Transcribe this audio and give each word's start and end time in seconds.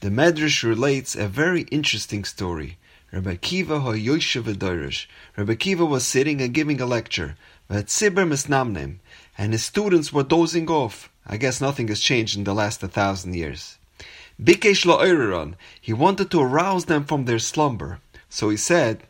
The 0.00 0.10
Medrash 0.10 0.62
relates 0.62 1.16
a 1.16 1.26
very 1.26 1.62
interesting 1.70 2.24
story. 2.24 2.76
Rabbi 3.12 3.36
Kiva 3.36 3.80
Hoyoshev 3.80 5.06
Rabbi 5.38 5.54
Kiva 5.54 5.86
was 5.86 6.04
sitting 6.04 6.42
and 6.42 6.52
giving 6.52 6.82
a 6.82 6.86
lecture, 6.86 7.36
and 7.70 7.88
his 9.52 9.64
students 9.64 10.12
were 10.12 10.22
dozing 10.22 10.68
off. 10.68 11.08
I 11.26 11.38
guess 11.38 11.62
nothing 11.62 11.88
has 11.88 12.00
changed 12.00 12.36
in 12.36 12.44
the 12.44 12.52
last 12.52 12.80
thousand 12.80 13.36
years. 13.36 13.78
Bikesh 14.38 14.84
lo 14.84 15.54
he 15.80 15.94
wanted 15.94 16.30
to 16.30 16.42
arouse 16.42 16.84
them 16.84 17.06
from 17.06 17.24
their 17.24 17.38
slumber. 17.38 18.00
So 18.28 18.50
he 18.50 18.58
said, 18.58 19.04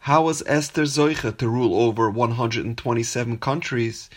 How 0.00 0.22
was 0.22 0.44
Esther 0.46 0.84
Zoicha 0.84 1.36
to 1.36 1.48
rule 1.48 1.74
over 1.82 2.08
127 2.08 3.38
countries? 3.38 4.08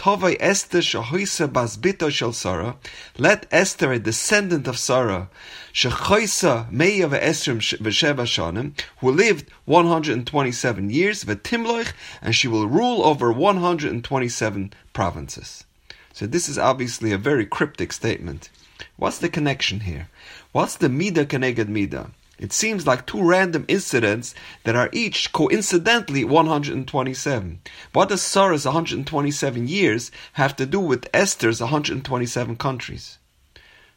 Tovai 0.00 0.38
Esther 0.40 0.78
shahoisa 0.78 1.46
basbito 1.46 2.10
shel 2.10 2.32
Sarah. 2.32 2.76
Let 3.18 3.46
Esther, 3.50 3.92
a 3.92 3.98
descendant 3.98 4.66
of 4.66 4.78
Sarah, 4.78 5.28
shechoisa 5.74 6.70
meya 6.70 7.06
ve'esrim 7.06 7.58
v'sheva 7.58 8.24
shanim, 8.24 8.72
who 9.00 9.12
lived 9.12 9.50
127 9.66 10.88
years, 10.88 11.24
v'timloich, 11.24 11.92
and 12.22 12.34
she 12.34 12.48
will 12.48 12.66
rule 12.66 13.02
over 13.02 13.30
127 13.30 14.72
provinces. 14.94 15.64
So 16.14 16.26
this 16.26 16.48
is 16.48 16.56
obviously 16.56 17.12
a 17.12 17.18
very 17.18 17.44
cryptic 17.44 17.92
statement. 17.92 18.48
What's 18.96 19.18
the 19.18 19.28
connection 19.28 19.80
here? 19.80 20.08
What's 20.52 20.76
the 20.76 20.88
mida 20.88 21.26
keneged 21.26 21.68
mida? 21.68 22.10
It 22.40 22.54
seems 22.54 22.86
like 22.86 23.04
two 23.04 23.22
random 23.22 23.66
incidents 23.68 24.34
that 24.64 24.74
are 24.74 24.88
each 24.94 25.30
coincidentally 25.30 26.24
127. 26.24 27.60
What 27.92 28.08
does 28.08 28.22
Sarah's 28.22 28.64
127 28.64 29.68
years 29.68 30.10
have 30.32 30.56
to 30.56 30.64
do 30.64 30.80
with 30.80 31.10
Esther's 31.12 31.60
127 31.60 32.56
countries? 32.56 33.18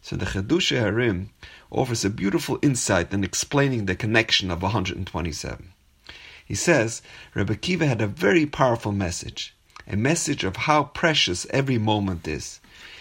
So 0.02 0.18
the 0.18 0.26
Chiddushei 0.26 0.84
HaRim 0.84 1.30
offers 1.72 2.04
a 2.04 2.10
beautiful 2.10 2.60
insight 2.62 3.14
in 3.14 3.24
explaining 3.24 3.86
the 3.86 3.96
connection 3.96 4.52
of 4.52 4.62
127. 4.62 5.72
He 6.46 6.56
says 6.56 7.02
Rebbe 7.34 7.56
Kiva 7.56 7.88
had 7.88 8.02
a 8.02 8.08
very 8.08 8.46
powerful 8.46 8.92
message, 8.92 9.56
a 9.88 9.96
message 9.96 10.44
of 10.44 10.58
how 10.58 10.84
precious 10.84 11.48
every 11.52 11.78
moment 11.78 12.28
is. 12.28 12.60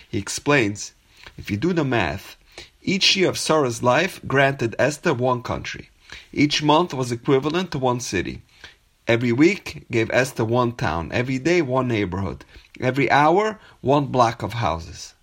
He 0.08 0.18
explains, 0.18 0.92
if 1.36 1.50
you 1.50 1.56
do 1.56 1.72
the 1.72 1.84
math, 1.84 2.36
each 2.82 3.16
year 3.16 3.28
of 3.28 3.38
Sarah's 3.38 3.82
life 3.82 4.20
granted 4.26 4.74
Esther 4.78 5.14
one 5.14 5.42
country. 5.42 5.90
Each 6.32 6.62
month 6.62 6.92
was 6.92 7.12
equivalent 7.12 7.70
to 7.70 7.78
one 7.78 8.00
city. 8.00 8.42
Every 9.08 9.32
week 9.32 9.86
gave 9.90 10.10
Esther 10.10 10.44
one 10.44 10.72
town, 10.72 11.10
every 11.12 11.38
day 11.38 11.62
one 11.62 11.88
neighborhood, 11.88 12.44
every 12.80 13.10
hour 13.10 13.58
one 13.80 14.06
block 14.06 14.42
of 14.42 14.54
houses. 14.54 15.14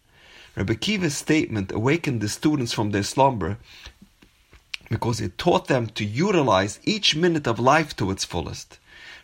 Rebbe 0.55 0.75
Kiva's 0.75 1.15
statement 1.15 1.71
awakened 1.71 2.21
the 2.21 2.29
students 2.29 2.73
from 2.73 2.91
their 2.91 3.03
slumber 3.03 3.57
because 4.89 5.21
it 5.21 5.37
taught 5.37 5.67
them 5.67 5.87
to 5.87 6.03
utilize 6.03 6.79
each 6.83 7.15
minute 7.15 7.47
of 7.47 7.59
life 7.59 7.95
to 7.97 8.09
its 8.09 8.25
fullest. 8.25 8.78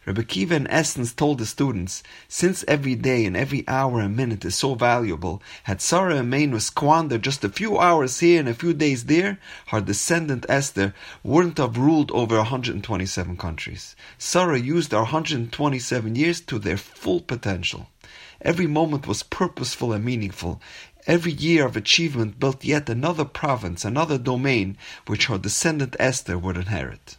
Rebbe 0.06 0.24
Kiva 0.24 0.56
in 0.56 0.68
essence 0.68 1.14
told 1.14 1.40
the 1.40 1.48
students, 1.48 2.04
since 2.28 2.64
every 2.68 2.94
day 2.94 3.26
and 3.26 3.36
every 3.36 3.68
hour 3.68 4.02
and 4.02 4.16
minute 4.16 4.46
is 4.46 4.54
so 4.54 4.76
valuable, 4.76 5.42
had 5.64 5.82
Sarah 5.82 6.22
Imenu 6.22 6.62
squandered 6.62 7.24
just 7.24 7.44
a 7.44 7.50
few 7.50 7.80
hours 7.80 8.20
here 8.20 8.40
and 8.40 8.48
a 8.48 8.54
few 8.54 8.72
days 8.72 9.06
there, 9.06 9.40
her 9.70 9.82
descendant 9.82 10.46
Esther 10.48 10.94
wouldn't 11.24 11.58
have 11.58 11.80
ruled 11.80 12.12
over 12.12 12.38
127 12.38 13.36
countries. 13.38 13.96
Sarah 14.20 14.60
used 14.60 14.92
her 14.92 15.00
127 15.00 16.16
years 16.16 16.40
to 16.42 16.60
their 16.60 16.78
full 16.78 17.22
potential. 17.22 17.88
Every 18.42 18.68
moment 18.68 19.08
was 19.08 19.24
purposeful 19.24 19.92
and 19.92 20.06
meaningful. 20.06 20.62
Every 21.08 21.32
year 21.32 21.66
of 21.66 21.76
achievement 21.76 22.40
built 22.40 22.64
yet 22.64 22.90
another 22.90 23.26
province, 23.26 23.84
another 23.84 24.20
domain, 24.20 24.78
which 25.08 25.26
her 25.26 25.40
descendant 25.40 25.96
Esther 26.00 26.38
would 26.38 26.58
inherit. 26.58 27.18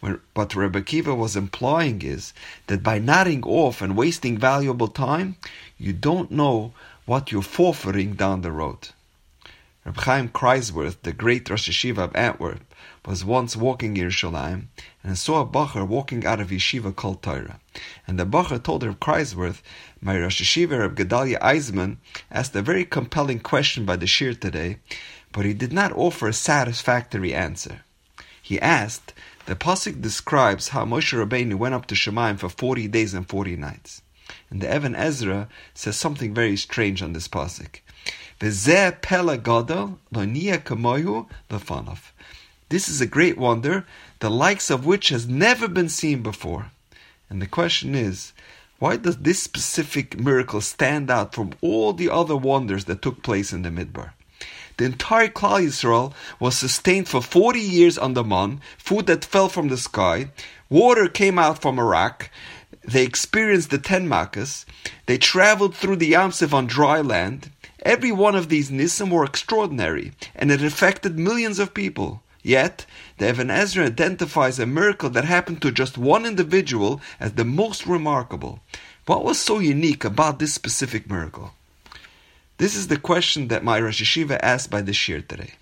What 0.00 0.54
Rebbe 0.54 0.82
Kiva 0.82 1.14
was 1.14 1.36
implying 1.36 2.02
is 2.02 2.34
that 2.66 2.82
by 2.82 2.98
nodding 2.98 3.42
off 3.44 3.80
and 3.80 3.96
wasting 3.96 4.36
valuable 4.36 4.88
time, 4.88 5.36
you 5.78 5.94
don't 5.94 6.30
know 6.30 6.74
what 7.06 7.32
you're 7.32 7.40
forfeiting 7.40 8.12
down 8.14 8.42
the 8.42 8.52
road. 8.52 8.90
Reb 9.86 9.96
Chaim 9.98 10.28
Kreiswirth, 10.28 10.96
the 11.02 11.12
great 11.12 11.48
Rosh 11.48 11.70
Yeshiva 11.70 11.98
of 11.98 12.16
Antwerp, 12.16 12.60
was 13.06 13.24
once 13.24 13.56
walking 13.56 13.96
in 13.96 14.08
Yerushalayim 14.08 14.66
and 15.02 15.16
saw 15.16 15.40
a 15.40 15.46
bacher 15.46 15.86
walking 15.86 16.26
out 16.26 16.40
of 16.40 16.50
yeshiva 16.50 16.94
Kol 16.94 17.14
Torah. 17.14 17.60
And 18.06 18.18
the 18.18 18.26
bacher 18.26 18.62
told 18.62 18.82
Reb 18.82 19.00
Kreiswirth, 19.00 19.62
my 20.00 20.18
Rosh 20.18 20.42
Yeshiva 20.42 20.80
Reb 20.80 20.96
Gedalia 20.96 21.38
Eisemann 21.40 21.96
asked 22.30 22.54
a 22.54 22.62
very 22.62 22.84
compelling 22.84 23.38
question 23.38 23.86
by 23.86 23.96
the 23.96 24.06
shiur 24.06 24.38
today, 24.38 24.78
but 25.32 25.46
he 25.46 25.54
did 25.54 25.72
not 25.72 25.92
offer 25.92 26.28
a 26.28 26.32
satisfactory 26.32 27.32
answer. 27.32 27.82
He 28.48 28.60
asked 28.60 29.12
the 29.46 29.56
pasuk 29.56 30.00
describes 30.00 30.68
how 30.68 30.84
Moshe 30.84 31.12
Rabbeinu 31.12 31.56
went 31.56 31.74
up 31.74 31.86
to 31.86 31.96
Shemaim 31.96 32.38
for 32.38 32.48
forty 32.48 32.86
days 32.86 33.12
and 33.12 33.28
forty 33.28 33.56
nights, 33.56 34.02
and 34.50 34.60
the 34.60 34.72
Even 34.72 34.94
Ezra 34.94 35.48
says 35.74 35.96
something 35.96 36.32
very 36.32 36.56
strange 36.56 37.02
on 37.02 37.12
this 37.12 37.26
lefanav. 41.50 42.12
This 42.68 42.88
is 42.88 43.00
a 43.00 43.06
great 43.06 43.36
wonder, 43.36 43.84
the 44.20 44.30
likes 44.30 44.70
of 44.70 44.86
which 44.86 45.08
has 45.08 45.26
never 45.26 45.66
been 45.66 45.88
seen 45.88 46.22
before. 46.22 46.70
And 47.28 47.42
the 47.42 47.48
question 47.48 47.96
is, 47.96 48.32
why 48.78 48.96
does 48.96 49.16
this 49.16 49.42
specific 49.42 50.20
miracle 50.20 50.60
stand 50.60 51.10
out 51.10 51.34
from 51.34 51.54
all 51.60 51.92
the 51.92 52.10
other 52.10 52.36
wonders 52.36 52.84
that 52.84 53.02
took 53.02 53.24
place 53.24 53.52
in 53.52 53.62
the 53.62 53.70
Midbar? 53.70 54.12
The 54.76 54.84
entire 54.84 55.28
Klal 55.28 55.64
Yisrael 55.64 56.12
was 56.38 56.58
sustained 56.58 57.08
for 57.08 57.22
40 57.22 57.60
years 57.60 57.96
on 57.96 58.14
the 58.14 58.22
man, 58.22 58.60
food 58.76 59.06
that 59.06 59.24
fell 59.24 59.48
from 59.48 59.68
the 59.68 59.78
sky, 59.78 60.30
water 60.68 61.08
came 61.08 61.38
out 61.38 61.62
from 61.62 61.78
a 61.78 61.84
rock, 61.84 62.30
they 62.86 63.02
experienced 63.02 63.70
the 63.70 63.78
ten 63.78 64.06
makas, 64.08 64.64
they 65.06 65.18
traveled 65.18 65.74
through 65.74 65.96
the 65.96 66.08
Yam 66.08 66.30
Suf 66.30 66.54
on 66.54 66.66
dry 66.66 67.00
land. 67.00 67.50
Every 67.82 68.12
one 68.12 68.36
of 68.36 68.48
these 68.48 68.70
nisim 68.70 69.10
were 69.10 69.24
extraordinary, 69.24 70.12
and 70.34 70.52
it 70.52 70.62
affected 70.62 71.18
millions 71.18 71.58
of 71.58 71.74
people. 71.74 72.22
Yet, 72.42 72.86
the 73.18 73.28
Even 73.28 73.50
Ezra 73.50 73.86
identifies 73.86 74.60
a 74.60 74.66
miracle 74.66 75.10
that 75.10 75.24
happened 75.24 75.62
to 75.62 75.72
just 75.72 75.98
one 75.98 76.24
individual 76.24 77.00
as 77.18 77.32
the 77.32 77.44
most 77.44 77.86
remarkable. 77.86 78.60
What 79.06 79.24
was 79.24 79.40
so 79.40 79.58
unique 79.58 80.04
about 80.04 80.38
this 80.38 80.54
specific 80.54 81.10
miracle? 81.10 81.54
This 82.58 82.74
is 82.74 82.88
the 82.88 82.96
question 82.96 83.48
that 83.48 83.64
my 83.64 83.78
Rosh 83.78 84.02
Yeshiva 84.02 84.38
asked 84.42 84.70
by 84.70 84.80
the 84.80 84.92
Shiur 84.92 85.26
today. 85.26 85.52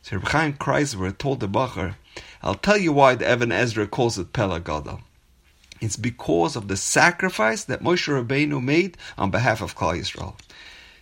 So 0.00 0.16
Reb 0.16 0.28
Chaim 0.28 0.54
Kreisler 0.54 1.16
told 1.16 1.40
the 1.40 1.48
Bacher, 1.48 1.96
I'll 2.42 2.54
tell 2.54 2.78
you 2.78 2.90
why 2.90 3.14
the 3.14 3.30
Even 3.30 3.52
Ezra 3.52 3.86
calls 3.86 4.18
it 4.18 4.32
Pela 4.32 4.58
Gadol. 4.58 5.00
It's 5.82 5.96
because 5.96 6.56
of 6.56 6.68
the 6.68 6.76
sacrifice 6.78 7.64
that 7.64 7.82
Moshe 7.82 8.08
Rabbeinu 8.08 8.62
made 8.64 8.96
on 9.18 9.30
behalf 9.30 9.60
of 9.60 9.76
Klal 9.76 9.98
Yisrael. 9.98 10.34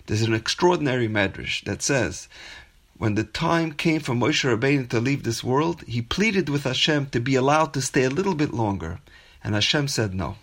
There's 0.07 0.23
an 0.23 0.35
extraordinary 0.35 1.09
medrash 1.09 1.63
that 1.65 1.81
says, 1.81 2.29
when 2.99 3.15
the 3.15 3.23
time 3.23 3.73
came 3.73 4.01
for 4.01 4.15
Moshe 4.15 4.45
Rabbeinu 4.45 4.89
to 4.89 4.99
leave 4.99 5.23
this 5.23 5.45
world, 5.45 5.85
he 5.87 6.03
pleaded 6.03 6.49
with 6.49 6.65
Hashem 6.65 7.07
to 7.11 7.21
be 7.21 7.37
allowed 7.37 7.73
to 7.75 7.81
stay 7.81 8.03
a 8.03 8.11
little 8.11 8.35
bit 8.35 8.53
longer, 8.53 8.99
and 9.45 9.55
Hashem 9.55 9.87
said 9.87 10.13
no. 10.13 10.37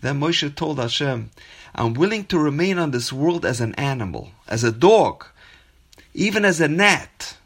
Then 0.00 0.20
Moshe 0.20 0.54
told 0.54 0.78
Hashem, 0.78 1.30
I'm 1.74 1.94
willing 1.94 2.24
to 2.26 2.38
remain 2.38 2.78
on 2.78 2.90
this 2.90 3.12
world 3.12 3.44
as 3.44 3.60
an 3.60 3.74
animal, 3.74 4.32
as 4.46 4.62
a 4.62 4.72
dog, 4.72 5.26
even 6.12 6.44
as 6.44 6.60
a 6.60 6.68
gnat. 6.68 7.36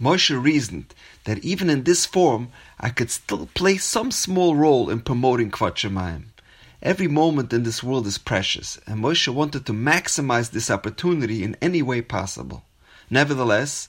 Moshe 0.00 0.42
reasoned 0.42 0.94
that 1.24 1.38
even 1.44 1.70
in 1.70 1.84
this 1.84 2.06
form, 2.06 2.48
I 2.80 2.88
could 2.90 3.10
still 3.10 3.48
play 3.54 3.76
some 3.76 4.10
small 4.10 4.56
role 4.56 4.90
in 4.90 5.00
promoting 5.00 5.50
Kvod 5.50 5.76
Shemayim. 5.76 6.24
Every 6.82 7.06
moment 7.06 7.52
in 7.52 7.62
this 7.62 7.82
world 7.82 8.08
is 8.08 8.18
precious, 8.18 8.80
and 8.88 9.00
Moshe 9.00 9.28
wanted 9.28 9.66
to 9.66 9.72
maximize 9.72 10.50
this 10.50 10.68
opportunity 10.68 11.44
in 11.44 11.56
any 11.62 11.80
way 11.80 12.02
possible. 12.02 12.64
Nevertheless, 13.08 13.88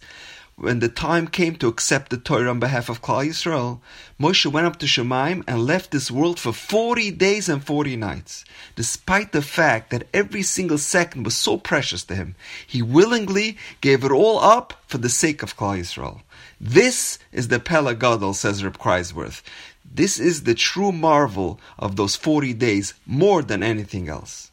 when 0.55 0.79
the 0.79 0.89
time 0.89 1.27
came 1.27 1.55
to 1.55 1.67
accept 1.67 2.09
the 2.09 2.17
Torah 2.17 2.49
on 2.49 2.59
behalf 2.59 2.87
of 2.87 3.01
Klal 3.01 3.27
Yisrael, 3.27 3.79
Moshe 4.19 4.45
went 4.45 4.67
up 4.67 4.77
to 4.79 4.85
Shemaim 4.85 5.43
and 5.47 5.65
left 5.65 5.91
this 5.91 6.11
world 6.11 6.39
for 6.39 6.53
40 6.53 7.11
days 7.11 7.49
and 7.49 7.63
40 7.63 7.95
nights. 7.95 8.45
Despite 8.75 9.31
the 9.31 9.41
fact 9.41 9.89
that 9.89 10.07
every 10.13 10.43
single 10.43 10.77
second 10.77 11.23
was 11.23 11.35
so 11.35 11.57
precious 11.57 12.03
to 12.05 12.15
him, 12.15 12.35
he 12.65 12.81
willingly 12.81 13.57
gave 13.81 14.03
it 14.03 14.11
all 14.11 14.39
up 14.39 14.73
for 14.87 14.99
the 14.99 15.09
sake 15.09 15.41
of 15.41 15.57
Klal 15.57 15.79
Yisrael. 15.79 16.21
This 16.61 17.19
is 17.31 17.47
the 17.47 17.59
Pela 17.59 17.95
Gadol, 17.95 18.33
says 18.33 18.63
Reb 18.63 18.77
Kreiswirth. 18.77 19.41
This 19.83 20.19
is 20.19 20.43
the 20.43 20.55
true 20.55 20.91
marvel 20.91 21.59
of 21.77 21.95
those 21.95 22.15
40 22.15 22.53
days 22.53 22.93
more 23.05 23.41
than 23.41 23.61
anything 23.61 24.07
else. 24.07 24.51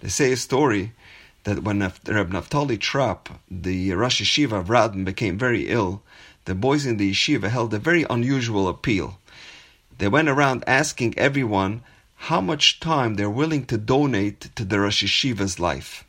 They 0.00 0.08
say 0.08 0.32
a 0.32 0.36
story 0.36 0.92
that 1.48 1.62
when 1.62 1.80
Reb 1.80 2.30
Naftali 2.30 2.78
Trop, 2.78 3.30
the 3.50 3.94
Rosh 3.94 4.20
Yeshiva 4.20 4.60
of 4.60 4.66
Radin, 4.66 5.06
became 5.06 5.38
very 5.38 5.68
ill, 5.68 6.02
the 6.44 6.54
boys 6.54 6.84
in 6.84 6.98
the 6.98 7.10
yeshiva 7.10 7.48
held 7.48 7.72
a 7.72 7.78
very 7.78 8.04
unusual 8.10 8.68
appeal. 8.68 9.18
They 9.96 10.08
went 10.08 10.28
around 10.28 10.62
asking 10.66 11.18
everyone 11.18 11.82
how 12.28 12.42
much 12.42 12.80
time 12.80 13.14
they're 13.14 13.30
willing 13.30 13.64
to 13.66 13.78
donate 13.78 14.54
to 14.56 14.64
the 14.66 14.78
Rosh 14.78 15.02
Yeshiva's 15.02 15.58
life. 15.58 16.04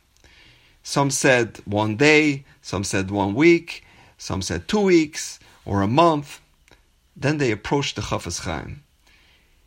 Some 0.82 1.10
said 1.10 1.60
one 1.64 1.96
day, 1.96 2.44
some 2.60 2.84
said 2.84 3.10
one 3.10 3.34
week, 3.34 3.82
some 4.18 4.42
said 4.42 4.68
two 4.68 4.80
weeks 4.80 5.40
or 5.64 5.80
a 5.80 5.88
month. 5.88 6.42
Then 7.16 7.38
they 7.38 7.50
approached 7.50 7.96
the 7.96 8.02
Chafetz 8.02 8.40
Chaim. 8.40 8.82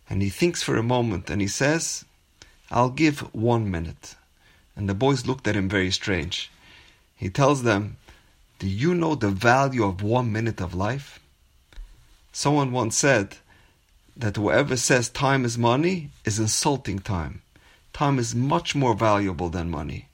And 0.08 0.22
he 0.22 0.30
thinks 0.30 0.62
for 0.62 0.78
a 0.78 0.84
moment 0.84 1.32
and 1.32 1.42
he 1.42 1.48
says, 1.48 2.06
I'll 2.70 2.92
give 2.92 3.22
one 3.34 3.72
minute. 3.72 4.16
And 4.76 4.90
the 4.90 4.94
boys 4.94 5.26
looked 5.26 5.48
at 5.48 5.56
him 5.56 5.70
very 5.70 5.92
strange. 5.92 6.52
He 7.16 7.30
tells 7.30 7.64
them, 7.64 7.98
Do 8.60 8.68
you 8.68 8.94
know 8.94 9.16
the 9.16 9.30
value 9.30 9.84
of 9.84 10.02
one 10.02 10.32
minute 10.32 10.60
of 10.62 10.74
life? 10.74 11.20
Someone 12.32 12.72
once 12.72 12.98
said 12.98 13.38
that 14.18 14.36
whoever 14.36 14.76
says 14.76 15.10
time 15.10 15.46
is 15.46 15.58
money 15.58 16.10
is 16.26 16.40
insulting 16.40 17.00
time. 17.00 17.42
Time 17.94 18.18
is 18.18 18.34
much 18.34 18.74
more 18.74 18.96
valuable 18.96 19.50
than 19.50 19.70
money. 19.70 20.08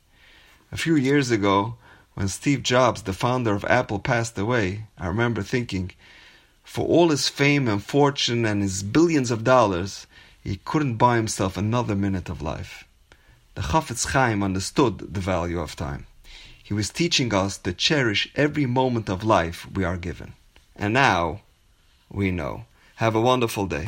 A 0.72 0.78
few 0.78 0.96
years 0.96 1.32
ago, 1.32 1.76
when 2.14 2.28
Steve 2.28 2.62
Jobs, 2.62 3.04
the 3.04 3.14
founder 3.14 3.54
of 3.54 3.64
Apple, 3.66 4.00
passed 4.00 4.38
away, 4.38 4.88
I 4.98 5.08
remember 5.08 5.42
thinking, 5.42 5.92
for 6.64 6.86
all 6.86 7.10
his 7.10 7.30
fame 7.30 7.68
and 7.68 7.82
fortune 7.82 8.46
and 8.46 8.62
his 8.62 8.84
billions 8.84 9.32
of 9.32 9.46
dollars, 9.46 10.06
he 10.44 10.60
couldn't 10.66 10.98
buy 10.98 11.16
himself 11.16 11.58
another 11.58 11.96
minute 11.96 12.30
of 12.30 12.42
life. 12.42 12.84
The 13.56 13.62
Chafetz 13.62 14.06
Chaim 14.12 14.44
understood 14.44 15.14
the 15.14 15.20
value 15.20 15.60
of 15.60 15.76
time. 15.76 16.06
He 16.62 16.74
was 16.74 16.90
teaching 16.90 17.34
us 17.34 17.58
to 17.58 17.74
cherish 17.74 18.32
every 18.36 18.66
moment 18.66 19.10
of 19.10 19.24
life 19.24 19.68
we 19.74 19.84
are 19.84 19.98
given. 19.98 20.34
And 20.76 20.94
now, 20.94 21.42
we 22.10 22.30
know. 22.32 22.66
Have 22.98 23.16
a 23.16 23.22
wonderful 23.22 23.66
day. 23.66 23.88